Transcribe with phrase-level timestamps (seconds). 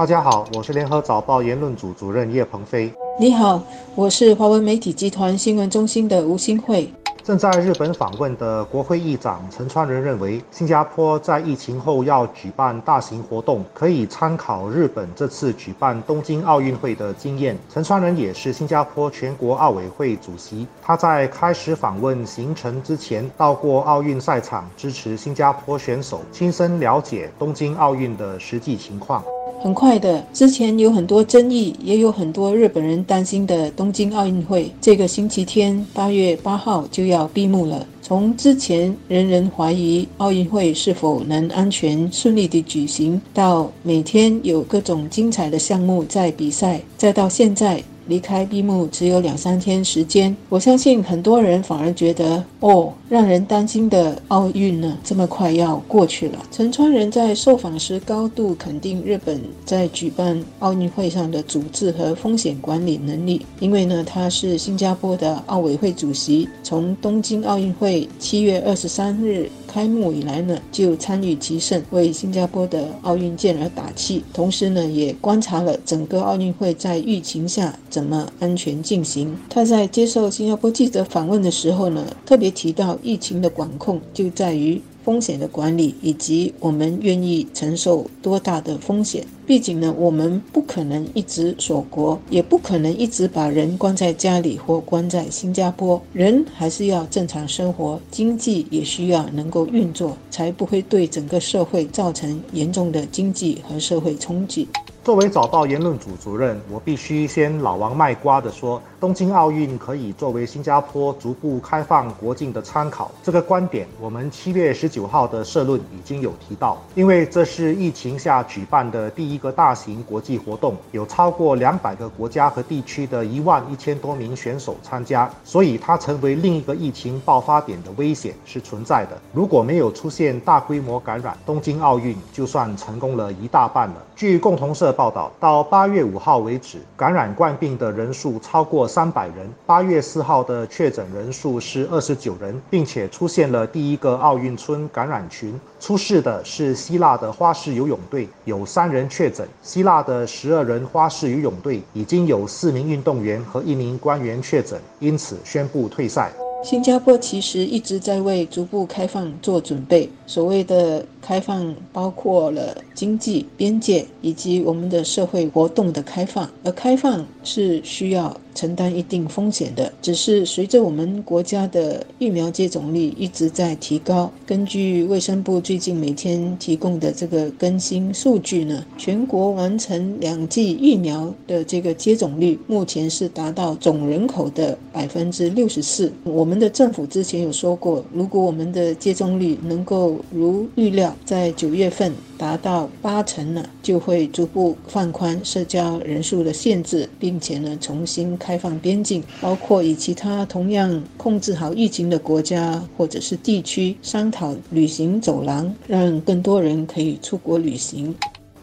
[0.00, 2.90] 大家好，我是联合早报言论组主任叶鹏飞。
[3.18, 3.62] 你好，
[3.94, 6.90] 我是华文媒体集团新闻中心的吴新慧。
[7.22, 17.54] 正在日本访问的国会议长陈川仁认为，新加坡在疫情后要举办大型活动，可以参考日本这次举办东京奥运会的经验。
[17.68, 29.22] 陈川仁也是新加坡全国奥委会主席，他在开始访问行程之前，到过奥运赛场支持新加坡选手，亲身了解东京奥运的实际情况。
[29.62, 37.86] 很快的，之前有很多争议，也有很多日本人担心的东京奥运会，这个星期天八月八号就要闭幕了。
[38.00, 47.82] 从之前人人怀疑奥运会是否能安全顺利地举行，到每天有各种精彩的项目在比赛，再到现在。
[48.10, 56.38] 离开闭幕只有两三天时间，我相信很多人反而觉得，哦，让人担心的奥运呢，这么快要过去了。
[56.50, 69.48] 陈川仁在受访时高度肯定日本在举办奥运会上的组织和风险管理能力，因为呢，他是新加坡的奥委会主席，从东京奥运会七月二十三日。
[69.70, 74.24] 开幕以来呢，就参与其胜，为新加坡的奥运健儿打气。
[74.32, 79.36] 同时呢，也观察了整个奥运会在疫情下怎么安全进行。
[79.48, 84.82] 他在接受新加坡记者访问的时候呢，特别提到疫情的管控就在于。
[85.04, 89.26] 风险的管理，以及我们愿意承受多大的风险。
[89.46, 96.00] 毕竟呢，我们不可能一直锁国，也不可能一直把人关在家里或关在新加坡。
[96.12, 104.68] 人还是要正常生活，经济也需要能够运作，才不会对整个社会造成严重的经济和社会冲击。
[105.02, 113.10] 作为早报言论组主任，我必须先老王卖瓜的说，东京奥运可以作为新加坡逐步开放国境的参考。
[113.22, 116.76] 这个观点，我们七月十九号的社论已经有提到。
[116.94, 129.18] 因为这是疫情下举办的第一个大型国际活动，有超过两百个国家和地区的一万一千多名选手参加，所以它成为另一个疫情爆发点的危险是存在的。
[129.32, 133.96] 如果没有出现大规模感染，东京奥运就算成功了一大半了。
[134.14, 134.89] 据共同社。
[134.92, 139.48] 报道到八月五号为止，感染冠病的人数超过三百人。
[139.66, 145.58] 八月四号的确诊人数是二十九人，并且出现了第一个奥运村感染群。
[145.78, 149.48] 出事的是希腊的花式游泳队，有三人确诊。
[149.62, 156.30] 希腊的十二人花式游泳队已经有四名运动员和一名官员确诊，因此宣布退赛。
[156.62, 160.10] 新加坡其实一直在为逐步开放做准备。
[160.26, 166.50] 所谓的开放，包括了经济边界以及我们的社会活动的开放。
[166.64, 169.92] 而开放是需要承担一定风险的。
[170.02, 186.12] 只是随着我们国家的疫苗接种率一直在提高，根据卫生部最近每天提供的这个更新数据呢，全国完成两剂疫苗的这个接种率目前是达到总人口的百分之六十四。
[186.24, 208.14] 我们的政府之前有说过，如果我们的接种率能够如预料，在九月份达到八成呢，就会逐步放宽社交人数的限制，并且呢重新开放边境，包括与其他同样控制好疫情的国家或者是地区商讨旅行走廊，让更多人可以出国旅行。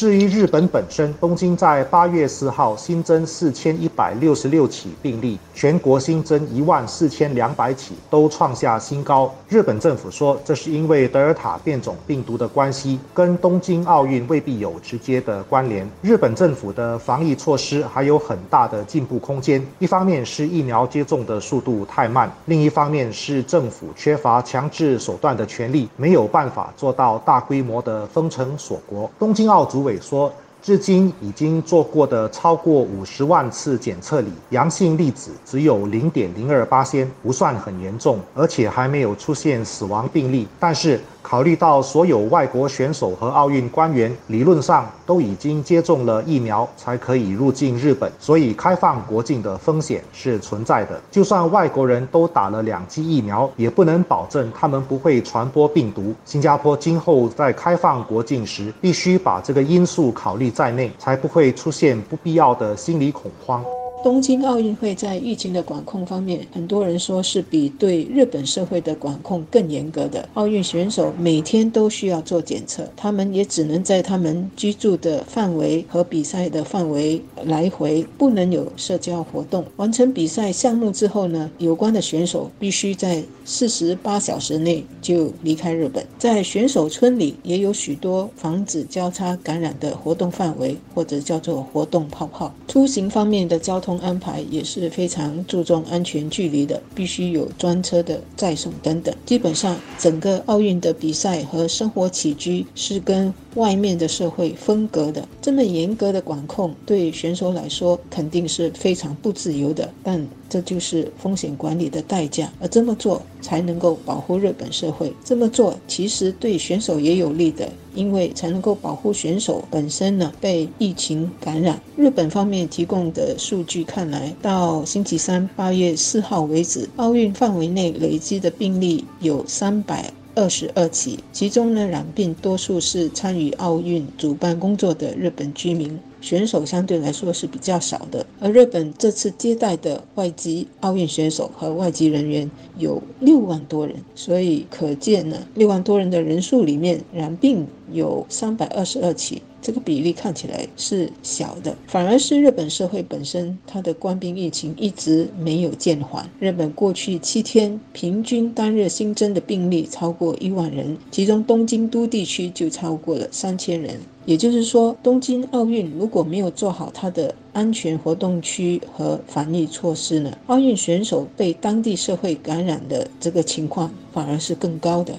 [0.00, 9.30] 至于日本本身，东京在八月四号新增四千一百六十六起病例，全国新增一万四千两百起，都创下新高。
[9.46, 15.86] 日本政府说，这是因为德尔塔变种病毒的关系，跟东京奥运未必有直接的关联。
[16.00, 19.62] 日本政府的防疫措施还有很大的进步空间。
[19.80, 29.10] 一方面是疫苗接种的速度太慢，另一方面是政府缺乏强制手段的权利，没有办法做到大规模的封城锁国。
[29.18, 29.89] 东京奥组委。
[29.98, 30.30] 说，
[30.62, 40.46] 至今已经做过的超过五十万次检测里，阳性粒子只有零点零二八仙，不算很严重，而且还没有出现死亡病例。
[40.58, 51.00] 但是，考虑到所有外国选手和奥运官员理论上都已经接种了疫苗，才可以入境日本，所以开放国境的风险是存在的。
[51.10, 56.14] 就算外国人都打了两剂疫苗，也不能保证他们不会传播病毒。
[56.24, 63.64] 新加坡今后在开放国境时，必须把这个因素考虑在内，才不会出现不必要的心理恐慌。
[64.02, 70.26] 东京奥运会在疫情的管控方面，很多人说是比对日本社会的管控更严格的。
[70.34, 79.64] 奥运选手每天都需要做检测，他们也只能在他们居住的范围和比赛的范围来回，不能有社交活动。
[79.76, 86.02] 完成比赛项目之后呢，有关的选手必须在四十八小时内就离开日本。
[86.18, 92.50] 在选手村里也有许多防止交叉感染的活动范围，或者叫做活动泡泡。
[92.66, 93.89] 出行方面的交通。
[93.98, 99.14] 安排也是非常注重安全距离的，必须有专车的载送等等。
[99.26, 105.26] 基本上，整个奥运的比赛和生活起居是跟外面的社会分隔的。
[105.40, 109.90] 这么严格的管控，对选手来说肯定是非常不自由的。
[110.02, 115.12] 但这就是风险管理的代价，而这么做才能够保护日本社会。
[115.24, 117.68] 这么做其实对选手也有利的。
[117.92, 121.82] 因为才能够保护选手本身呢被疫情感染。
[121.96, 135.98] 日本方面提供的数据看来，到星期三八月四号为止，奥运范围内累积的病例有三百二十二起，其中呢染病多数是参与奥运主办工作的日本居民。
[136.20, 156.28] 选手相对来说是比较少的，而日本这次接待的外籍奥运选手和外籍人员有六万多人，所以可见呢，六万多人的人数里面染病有三百二十二起，这个比例看起来是小的，反而是日本社会本身它的官兵疫情一直没有减缓。
[156.38, 163.98] 日本过去七天平均单日新增的病例超过一万人，其中东京都地区就超过了三千人。
[164.26, 175.14] 也就是说，东京奥运如果没有做好它的安全活动区和防疫措施呢，奥运选手被当地社会感染的这个情况反而是更高的。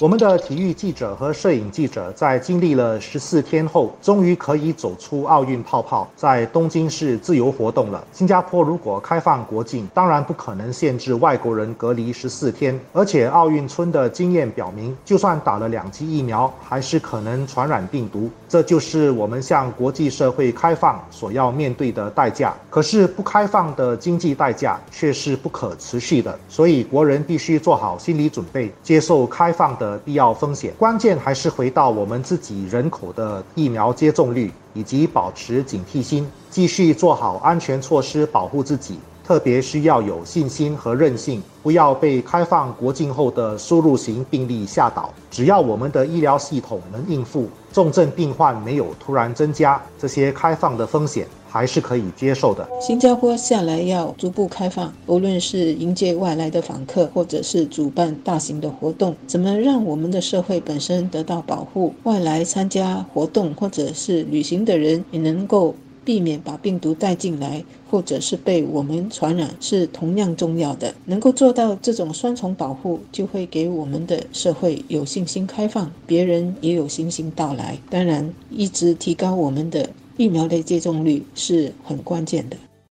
[0.00, 8.02] 我们的体育记者和摄影记者在经历了十四天后，终于可以走出奥运泡泡，在东京市自由活动了。
[8.10, 18.30] 新加坡如果开放国境，当然不可能限制外国人隔离十四天，而且奥运村的经验表明，就算打了两剂疫苗，还是可能传染病毒。
[18.48, 22.54] 这就是我们向国际社会开放所要面对的代价。
[22.70, 30.00] 可是不开放的经济代价却是不可持续的，所以国人必须做好心理准备，接受开放的的。
[30.04, 38.98] 必要风险，关键还是回到我们自己人口的疫苗接种率，以及保持警惕心，继续做好安全措施保护自己。
[39.30, 45.08] 特别需要有信心和韧性，不要被开放国境后的输入型病例吓倒。
[45.30, 51.28] 只要我们的医疗系统能应付，重症病患没有突然增加，这些开放的风险。
[51.52, 52.64] 还是可以接受的。
[52.80, 65.74] 新加坡下来要逐步开放，无论是迎接外来的访客，或者是主办大型的活动，怎么让我们的社会本身得到保护，外来参加活动或者是旅行的人也能够
[66.04, 70.94] 避免把病毒带进来，或者是被我们传染，是同样重要的。
[71.04, 77.78] 能够做到这种双重保护，就会给我们的社会有信心开放，别人也有信心到来。
[77.88, 79.88] 当然，一直提高我们的。
[80.16, 82.56] 疫苗的接种率是很关键的。